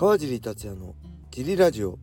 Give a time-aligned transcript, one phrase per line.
[0.00, 0.94] 川尻達也の
[1.30, 1.98] ジリラジオ。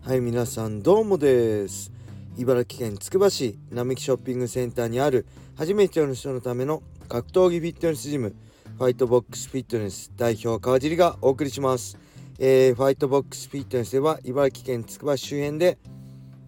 [0.00, 1.92] はい皆さんどうもです。
[2.38, 8.34] 茨城県つくば市並木ショッピングセンターにある初めての人のための格闘技フィットネスジム
[8.78, 11.98] ファイトボックスフィットネス代表川尻がお送りします、
[12.38, 15.76] えー、ファイトボックスフィットネスでは茨城県つくば市周辺で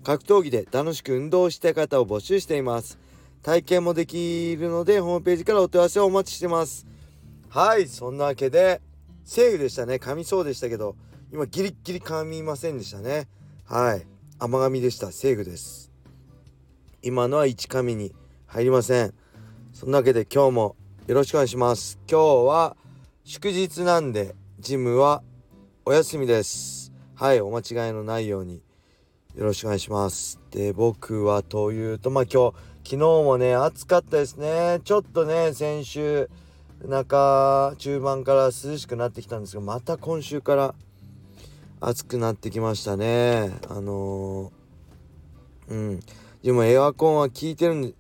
[0.05, 2.99] 格闘技で楽しく運動したい方を募集しています。
[3.43, 6.87] 体験もできるのでホームページからお問い合わせをお待ちしてます。
[7.51, 8.81] はいそんなわけで
[9.29, 9.97] セーフでしたね。
[9.97, 10.97] 噛みそうでしたけど
[11.31, 13.29] 今ギリギリ噛みませんでしたね。
[13.67, 14.07] はい。
[14.39, 15.13] 甘噛みでした。
[15.13, 15.93] セーフです。
[17.03, 18.15] 今のは1噛みに
[18.47, 19.13] 入りません。
[19.75, 21.99] そんなわけで今日もよろしくお願いします。
[22.11, 22.77] 今日は
[23.23, 25.23] 祝日なんでジムは
[25.85, 26.91] お休みです。
[27.15, 27.43] はい。
[27.43, 28.63] お間違いのないように
[29.37, 30.41] よろしくお願いします。
[30.51, 34.81] で僕はというとまあ今日昨日もね暑かったですね。
[34.85, 36.31] ちょっとね先週
[36.87, 40.75] 中中盤から涼しくなってきたんですがまた今週から
[41.81, 43.53] 暑くなってきましたね。
[43.69, 46.01] あのー、うん。
[46.43, 47.95] でもエアコンは効いてるん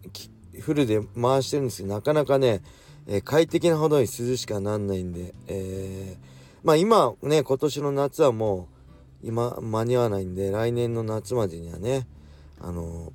[0.60, 2.62] フルで回してるんですけどなかなかね、
[3.06, 6.26] えー、快適なほどに涼しくなんないんで、えー、
[6.64, 8.68] まあ今ね今年の夏はも
[9.22, 12.06] う今間に合わないんで来年の夏までにはね
[12.60, 13.12] あの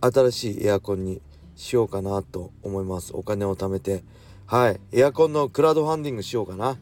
[0.00, 1.22] 新しいエアコンに
[1.56, 3.12] しようかなと思います。
[3.14, 4.02] お金を貯めて
[4.54, 4.80] はい。
[4.92, 6.78] エアコンのクラウドファンディングしようかな。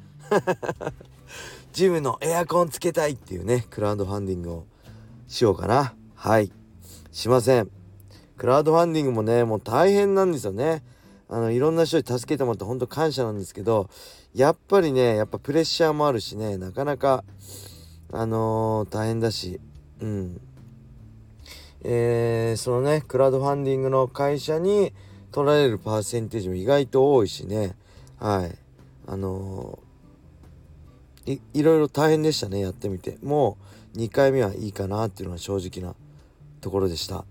[1.72, 4.64] ジムのエアコンつけたいっていうねクラウドファンディングを
[5.26, 5.94] しようかな。
[6.14, 6.52] はい。
[7.12, 7.70] しません。
[8.36, 10.84] クラウドファンディングもねもう大変なんですよね。
[11.30, 13.88] あのいろんな人に助けてもらって本当感謝なんですけど
[14.34, 17.24] やっぱりねやっぱプレッシャーもあるしねなかなか
[18.12, 19.62] あのー、大変だし。
[20.02, 20.40] うん。
[21.84, 24.92] えー、そのねクラウドファンディングの会社に
[25.32, 27.74] 取られるパーセンテージも意外と多いしね。
[28.18, 28.56] はい。
[29.06, 33.18] あのー、いいろいろ大変でしたねやってみて。
[33.22, 33.56] も
[33.94, 35.96] う2回目はいいかなっていうのが正直な
[36.60, 37.24] ところでした。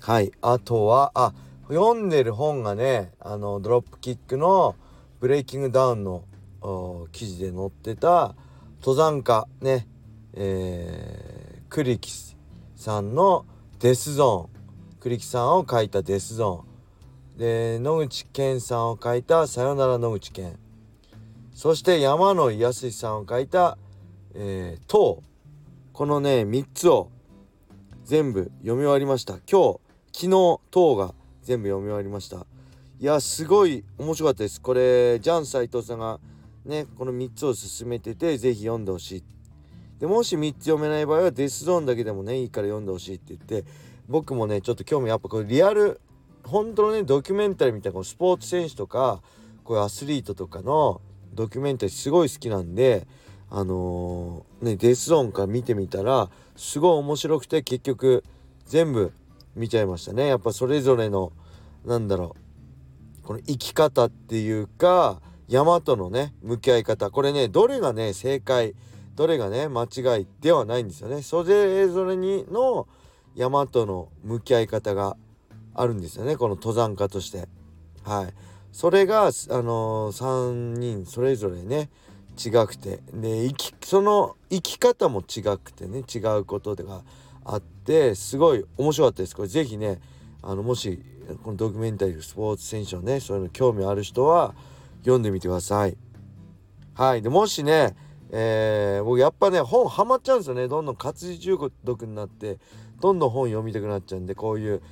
[0.00, 0.32] はい。
[0.40, 1.32] あとはあ
[1.68, 4.74] 読んでる本がねあのドロップキックの
[5.20, 6.24] ブレイキングダウンの
[7.12, 8.34] 記事で載ってた
[8.80, 9.86] 登山家ね
[10.32, 12.12] えー、クリキ
[12.76, 13.44] さんの
[13.80, 14.60] デスゾーン。
[15.00, 16.69] 栗木さんを書いたデスゾーン。
[17.40, 20.58] で野口健さんを書いたさよなら野口健。
[21.54, 23.78] そして山野康さんを書いた
[24.36, 25.22] 「えー、塔」
[25.94, 27.10] このね3つを
[28.04, 29.38] 全部読み終わりました。
[29.50, 29.80] 今日
[30.12, 32.44] 昨日塔が全部読み終わりました。
[32.98, 34.60] いやすごい面白かったです。
[34.60, 36.20] これジャン斎藤さんが
[36.66, 39.24] ねこの3つを進めてて是非読んでほしい。
[39.98, 43.64] でもし3つ読めない場合はデスゾーンだけでもねいいから読んでほしいって言って
[44.10, 46.02] 僕もねちょっと興味やっぱこれリアル
[46.44, 49.22] 本当のねドキュメンタリーみたいなこのスポーツ選手とか
[49.64, 51.00] こういうアスリートとかの
[51.34, 53.06] ドキュメンタリーすごい好きなんで
[53.50, 58.24] あのー、ねデスゾーンから見てみたらすごい面白くて結局
[58.66, 59.12] 全部
[59.56, 60.28] 見ちゃいましたね。
[60.28, 61.32] やっぱそれぞれの
[61.84, 62.36] なんだろ
[63.22, 67.10] うこの生き方っていうか山とのね向き合い方。
[67.10, 68.74] これねどれがね正解
[69.16, 71.22] どれがね間違いではないんですよね。
[71.22, 72.86] それぞれにの
[73.34, 75.16] 山との向き合い方が
[75.74, 77.48] あるんですよねこの登山家として。
[78.04, 78.34] はい。
[78.72, 81.90] それがあの、3人それぞれね
[82.38, 83.00] 違くて。
[83.12, 87.02] で生きその生き方も違くてね違うことが
[87.44, 89.36] あってすごい面白かったです。
[89.36, 90.00] これ是非ね
[90.42, 91.02] あのもし
[91.42, 94.54] このドキュメンタリースポーツ選手のねそういうの興味ある人は
[95.00, 95.96] 読んでみてください。
[96.94, 97.22] はい。
[97.22, 97.94] でもしね
[98.32, 100.68] えー、僕やっぱね本ハマっちゃうんですよね。
[100.68, 102.58] どんどん活字中毒になって
[103.00, 104.82] どんどん本読みたくなっちゃうんでこういう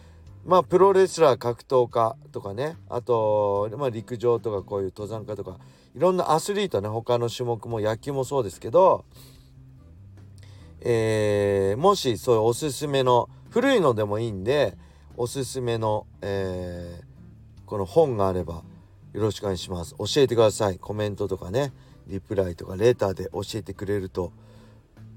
[0.45, 2.77] まあプロレスラー格闘家とかね。
[2.89, 5.59] あと、まあ、陸上とかこういう登山家とか。
[5.95, 9.05] いろんなアスリートね他の種目も野球もそうですけど、
[10.81, 14.77] えー、もしそういうおすすめの古いのでもいいんで
[15.17, 18.63] おすすめの、えー、この本があれば
[19.13, 19.97] よろしくお願いします。
[19.99, 20.79] 教えてください。
[20.79, 21.73] コメントとかね。
[22.07, 24.33] リプライとかレーターで教えてくれると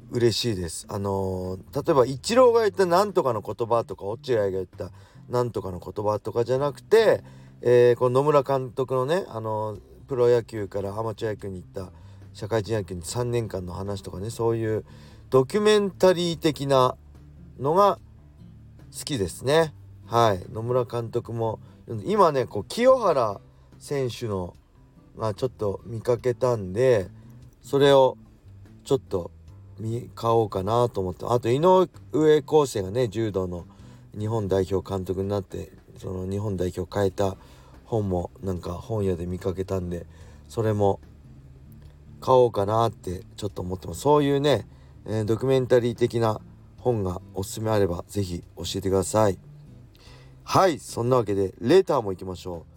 [0.10, 0.86] 嬉しいです。
[0.90, 4.92] あのー、例えばイチローが言った何とかの言葉とか落合が言った
[5.32, 7.24] 何とかの言葉とかじゃなくて、
[7.62, 9.78] えー、この野村監督のね、あの、
[10.12, 11.94] プロ野球からアマチュア野球に行った
[12.34, 14.86] 社会人野球に3年間の話とかねそういう
[15.30, 16.98] ドキュメンタリー的な
[17.58, 17.98] のが
[18.98, 19.74] 好きですね。
[20.06, 21.62] はい野村監督も
[22.04, 23.40] 今ねこう清原
[23.80, 24.56] 選手の
[25.16, 27.10] まあちょっと見かけたんで
[27.62, 28.18] それを
[28.84, 29.32] ちょっと
[29.80, 31.88] 見買おうかなと思ってあと井上
[32.42, 33.66] 康生がね柔道の
[34.18, 37.38] 日本代表監督になってその日本代表変えた
[37.86, 40.06] 本もなんか本屋で見かけたんで
[40.48, 41.00] それも
[42.20, 44.02] 買おうかなってちょっと思ってます。
[44.02, 44.68] そういうね、
[45.06, 46.40] えー、ドキュメンタリー的な
[46.78, 49.40] 本がおすすめあれば是非教えてください。
[50.44, 52.72] はいそんなわけでレターも行きましょう。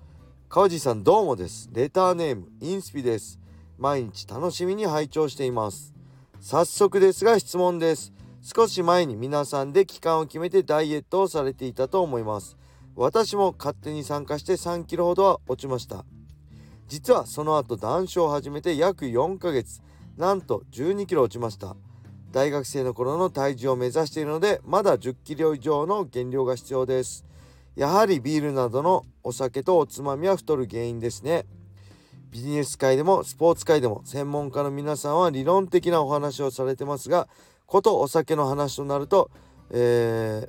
[0.48, 1.68] 川地さんどうもです。
[1.72, 3.38] レターネームインスピです。
[3.78, 5.92] 毎日楽しみに拝聴しています。
[6.40, 8.12] 早速ですが質問です。
[8.46, 12.58] 少し前に皆さんで期間を決めてダイエットをされていたと思います。
[12.94, 16.04] 私も勝手に参加して3キロほどは落ちました。
[16.86, 19.80] 実はその後談笑を始めて約4ヶ月。
[20.18, 21.74] なんと12キロ落ちました。
[22.32, 27.24] 大学生の頃の体重を目指しているのでまだ10キロ以上の減量が必要です。
[27.76, 31.46] やはりビールなどのお酒とおつまみは太る原因ですね。
[32.30, 37.26] ビジネス界でもスポーツ界でも専門家の皆さんは理論的なお話をされてますが
[37.66, 39.30] ことお酒の話となると、
[39.70, 40.48] え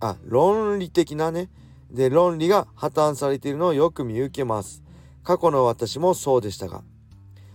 [0.00, 1.48] あ論理的なね。
[1.90, 4.82] で論理が破綻されているのをよく見受けます。
[5.22, 6.82] 過去の私もそうでしたが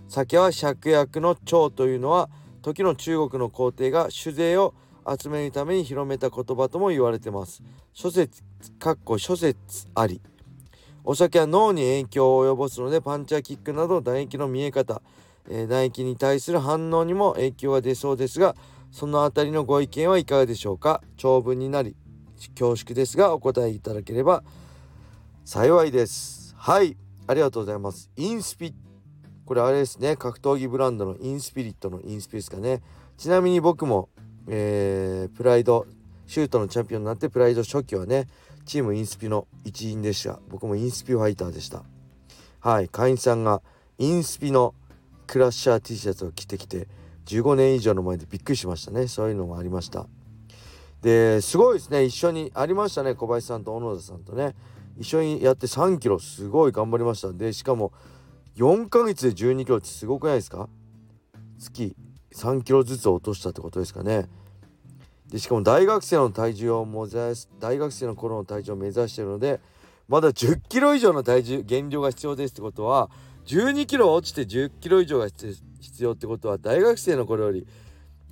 [0.09, 2.29] 酒は芍薬の長というのは
[2.61, 4.73] 時の中国の皇帝が酒税を
[5.07, 7.63] 集めるために広めた言葉とも言われてます。
[7.93, 8.43] 諸説
[8.77, 10.21] かっこ諸説あり。
[11.03, 15.01] お酒は脳に影響を及ぼすのでパンチャーキックなど唾液の見え方、
[15.49, 18.55] えー、唾液に対する反応にも影響が出そうですが
[18.91, 21.01] そのあたりのご意見はいかがでしょうか？
[21.17, 21.95] 長文になり
[22.55, 24.43] 恐縮ですがお答えいただければ
[25.45, 26.55] 幸いです。
[26.57, 26.97] はい。
[27.27, 28.11] ありがとうございます。
[28.17, 28.73] インスピ
[29.45, 30.15] これあれですね。
[30.15, 32.81] 格闘技ブランドのインスピリットのインスピですかね。
[33.17, 34.09] ちなみに僕も、
[34.47, 35.85] えー、プライド
[36.27, 38.27] シュートのチャンピオンになってプライド初期はね
[38.65, 40.39] チームインスピの一員でした。
[40.49, 41.83] 僕もインスピファイターでした。
[42.59, 42.89] はい。
[42.89, 43.61] 会員さんが
[43.97, 44.73] インスピの
[45.31, 46.89] クラッシャー T シャツを着てきて
[47.27, 49.07] 15年以上の前でびっくりしましたね。
[49.07, 50.07] そういうのもありました。
[51.01, 52.03] ですごいですね。
[52.03, 53.15] 一緒にありましたね。
[53.15, 54.55] 小林さんと小野田さんとね。
[54.97, 57.31] 一緒にやって3キロすごい頑張りました。
[57.31, 57.93] でしかも
[58.57, 60.67] 4ヶ月で12キロってすごくないですか？
[61.57, 61.95] 月
[62.35, 64.27] 3キロずつ落としたってことですかね。
[65.29, 69.61] でしかも大学生の体重を目指す大学生の頃の体重を目指してるので
[70.09, 73.09] まだ10キロ以上の体重減量が必要ですってことは
[73.45, 75.57] 12キロ落ちて10キロ以上が必
[76.03, 77.67] 要ってことは大学生の頃より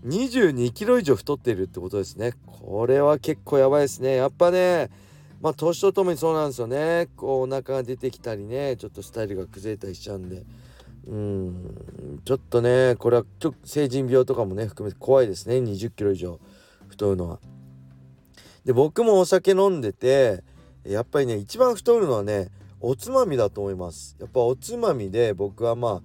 [0.05, 2.33] 22キロ以上太っているってことですね。
[2.45, 4.15] これは結構やばいですね。
[4.15, 4.89] やっぱね
[5.41, 7.09] まあ年とともにそうなんですよね。
[7.17, 10.43] こうお腹が出てきたりねちょっとスタイルが崩れたりしちゃうんで。
[11.07, 12.21] うん。
[12.23, 15.55] ちょっとねこれはちょ成人病とかもね含めて怖いですね。
[15.55, 16.39] 20キロ以上
[16.87, 17.39] 太るのは。
[18.63, 20.43] で僕もお酒飲んでて
[20.85, 22.49] やっぱりね一番太るのはね
[22.81, 24.15] おつまみだと思います。
[24.19, 26.01] やっぱおつまみで僕はま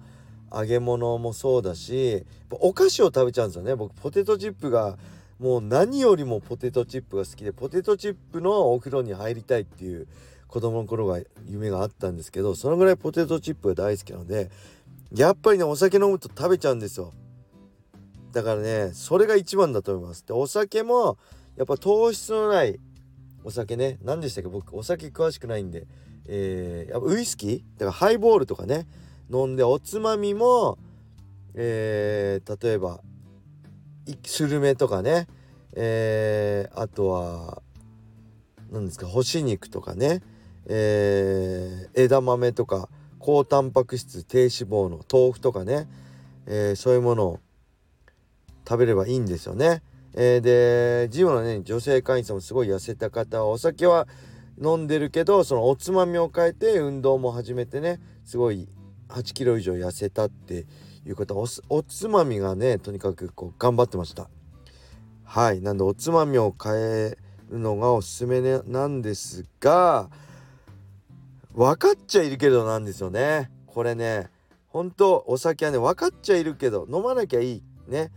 [0.51, 3.75] あ揚げ物もそうだしお菓子を食べちゃうんですよね。
[3.75, 4.97] 僕ポテトチップが
[5.39, 10.07] もう何よりもポテトチップが好きでポテトチップのお風呂に入りたいっていう
[10.47, 14.49] 子供の頃が夢があったんですけどそのぐらいポテトチップが大好きなので
[15.13, 17.13] やっぱりねお酒飲むと食べちゃうんですよ。
[18.31, 20.25] だからねそれが一番だと思います。
[20.25, 21.17] でお酒も
[21.57, 22.79] やっぱ糖質のない
[23.43, 23.97] お酒ね。
[24.03, 24.49] 何でしたっけ？
[24.49, 25.87] 僕お酒詳しくないんで。
[26.27, 27.57] えー、やっぱウイスキー？
[27.79, 28.87] だからハイボールとかね。
[29.31, 30.77] 飲んでおつまみも
[31.53, 32.99] えー、例えば
[34.23, 35.27] スルメとかね。
[35.73, 37.61] えー、あとは
[38.71, 39.07] 何ですか？
[39.07, 40.21] 干し肉とかね、
[40.67, 42.89] えー、枝豆とか。
[43.17, 45.89] 高タンパク質低脂肪の豆腐とかね、
[46.45, 47.39] えー、そういうものを
[48.69, 49.81] 食べればいいんですよね。
[50.13, 54.07] えー、でジムのね女性会員さんもすごい痩せた方はお酒は
[54.61, 58.67] 飲んでるけどそのおつまみを変えて運動も始めてねすごい
[59.09, 60.65] 8キロ以上痩せたって
[61.05, 64.29] いう方おおつまみがねとにかくこう頑張ってました。
[65.23, 65.61] はい。
[65.61, 67.17] なんでおつまみを変え
[67.49, 70.09] るのがおすすめ、ね、なんですが
[71.53, 73.51] 分かっちゃいるけどなんですよね。
[73.67, 74.29] これね
[74.67, 78.11] 本当お酒はね分かっちゃいるけど飲まなきゃいいね。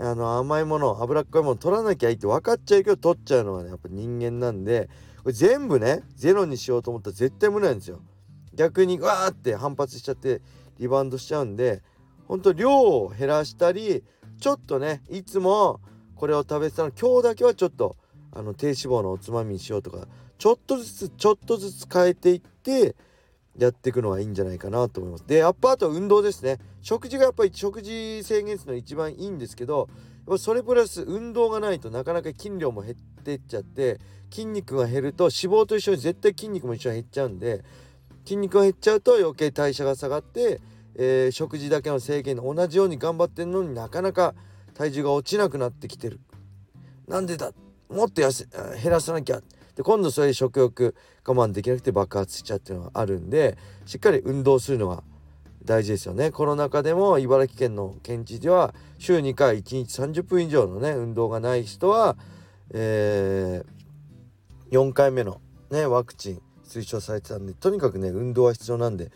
[0.00, 4.88] あの甘いもの脂っこいもの取らなきゃいいって分かっちゃうけど取っちゃうのはねやっぱ人間なんで
[5.22, 8.00] これ全部ねゼロにしようと思ったら絶対無理なんですよ
[8.54, 10.40] 逆にわーって反発しちゃって
[10.78, 11.82] リバウンドしちゃうんで
[12.26, 14.04] ほんと量を減らしたり
[14.40, 15.80] ちょっとねいつも
[16.14, 17.96] これを食べてたの今日だけはちょっと
[18.32, 20.06] あの低脂肪のおつまみにしようとか
[20.38, 22.96] ちょっとずつちょっとずつ変えていって
[23.58, 25.26] やっていくのがいいんじゃないかなと思います。
[25.26, 26.58] で、やっぱあと運動ですね。
[26.80, 29.88] 食事がやっぱり食事制限するのが一番いいんですけど、
[30.38, 34.00] それプラス運動がないとなかなか筋量も減ってっちゃって、
[34.30, 37.64] 筋肉が減ると脂肪と一緒に絶対筋肉も一緒に減っちゃうんで、
[38.24, 40.60] 筋肉が減っちゃうと余計代謝が下がって、
[40.94, 44.34] えー、食事だけの制限で同じように頑張ってんのになかなか
[44.74, 46.20] 体重が落ちなくなってきてる。
[47.08, 47.52] なんでだ？
[47.88, 48.46] もっと痩せ
[48.82, 49.42] 減らさなきゃ。
[49.74, 50.94] で今度それ食欲
[51.26, 55.02] 我慢できなくて爆発しちゃうっていうのがあるんでしっかり運動するのが
[55.64, 56.30] 大事ですよね。
[56.30, 62.16] コロナ禍でも茨城県の県知事は週2回1日30分以上のね運動がない人は、
[62.70, 65.40] えー、4回目の
[65.70, 69.10] ねワクチン推奨されてたんでとにかくね運動は必要なんで、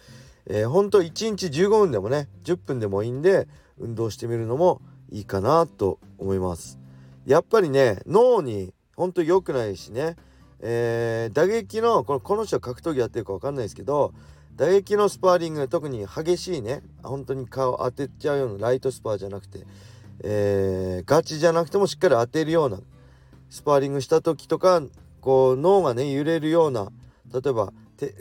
[0.47, 3.49] えー、本当1日15分でもね10分でもいいんで
[3.79, 6.79] 運動してみるのもいいかなと思います。
[7.27, 10.17] やっぱりね脳に本当良くないしね、
[10.61, 14.15] えー、打撃のこのこの人は格闘技やってるか分かんないですけど
[14.57, 16.83] 打撃のスパーリング特に激しいね。
[17.03, 19.67] 本当に顔当てちゃうようなライトスパーじゃなくて、
[20.25, 22.81] えー、ガチじゃなくてもしっかり当てるような
[23.51, 24.83] スパーリングした時とか
[25.21, 26.91] こう脳がね揺れるような
[27.33, 27.73] 例えば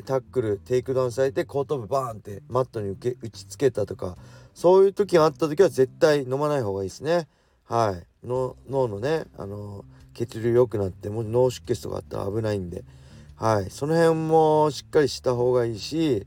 [0.06, 4.18] タックルテイクダウンされて後頭部バーンってマットに受け打ちつけたとか
[4.54, 7.27] そういう時があった時は絶対飲まない方がいいですね。
[7.65, 8.27] はい。
[8.27, 12.84] の脳のねあの血流良くなっても脳出血とかあったら危ないんで。
[13.38, 16.25] はい、その辺もしっかりした方がいいし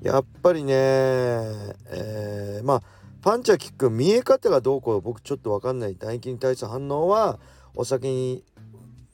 [0.00, 2.82] やっぱりね、えー、まあ
[3.20, 5.94] パンチはキック見え方がどうこう僕ちょっと分かんない。
[5.94, 7.38] 唾液に対する反応は
[7.74, 8.44] お酒に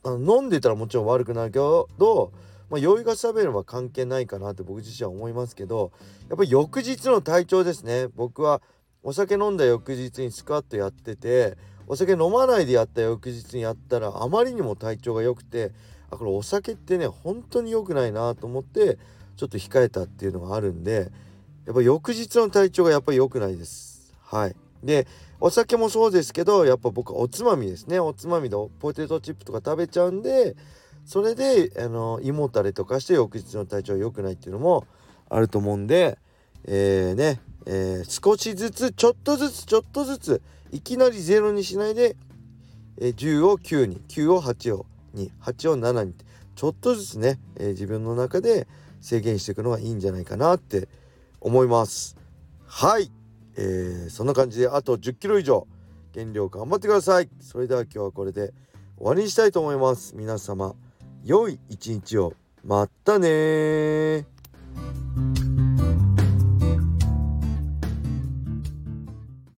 [0.05, 1.89] あの飲んでたらもちろん悪くなるけど、
[2.71, 5.91] まあ、酔いが覚めれば関係ないかなって僕自身は思いますけど
[6.29, 8.07] やっぱり翌日の体調ですね。
[8.15, 8.63] 僕は
[9.03, 11.57] お酒飲んだ翌日にスクワットやってて
[11.89, 15.73] お酒飲まないでやった翌日にやったらあまりにも体調が良くて
[16.11, 18.99] あこれお酒ってね本当に良くないなと思って
[19.37, 21.11] ちょっと控えたっていうのがあるんで
[21.67, 24.15] やっぱ翌日の体調がやっぱり良くないです。
[24.23, 24.57] はい。
[24.83, 25.07] で
[25.41, 27.99] お酒もそうですけどやっぱ僕はおつまみですね。
[27.99, 30.57] おつまみでポテトチップとか食べちゃうんで
[31.05, 34.87] それであの胃もたれとかして翌日の体調が良くないっていうのも
[35.29, 36.19] あると思うんで
[36.65, 42.17] えー、ね、えー、少しずつちょっとずつちょっとずついきなり0にしないで、
[42.99, 44.87] えー、10を9に9を8を
[45.17, 46.15] に8を7に
[46.55, 48.69] ちょっとずつね、えー、自分の中で
[49.01, 50.89] 制限していくのがいいんじゃないかなって
[51.41, 52.17] 思います。
[52.67, 53.11] はい、
[53.57, 55.67] えー、そんな感じであと1 0キロ以上。
[56.17, 57.29] 減量頑張ってください。
[57.41, 58.55] それでは今日はこれで
[58.97, 60.17] 終わりにしたいと思います。
[60.17, 60.75] 皆様
[61.25, 62.33] 良い一日を。
[62.65, 64.27] またね